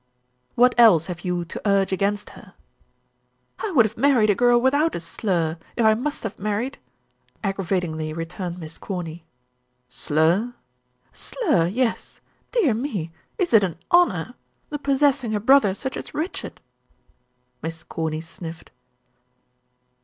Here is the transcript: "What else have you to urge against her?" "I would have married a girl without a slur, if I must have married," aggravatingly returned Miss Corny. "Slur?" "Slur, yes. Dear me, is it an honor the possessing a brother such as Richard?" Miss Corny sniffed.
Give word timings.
"What 0.55 0.73
else 0.79 1.05
have 1.05 1.21
you 1.23 1.45
to 1.45 1.61
urge 1.63 1.91
against 1.91 2.31
her?" 2.31 2.55
"I 3.59 3.69
would 3.69 3.85
have 3.85 3.97
married 3.99 4.31
a 4.31 4.33
girl 4.33 4.59
without 4.59 4.95
a 4.95 4.99
slur, 4.99 5.59
if 5.75 5.85
I 5.85 5.93
must 5.93 6.23
have 6.23 6.39
married," 6.39 6.79
aggravatingly 7.43 8.11
returned 8.11 8.57
Miss 8.57 8.79
Corny. 8.79 9.25
"Slur?" 9.89 10.55
"Slur, 11.13 11.67
yes. 11.67 12.19
Dear 12.51 12.73
me, 12.73 13.11
is 13.37 13.53
it 13.53 13.63
an 13.63 13.77
honor 13.91 14.33
the 14.71 14.79
possessing 14.79 15.35
a 15.35 15.39
brother 15.39 15.75
such 15.75 15.95
as 15.95 16.15
Richard?" 16.15 16.61
Miss 17.61 17.83
Corny 17.83 18.21
sniffed. 18.21 18.71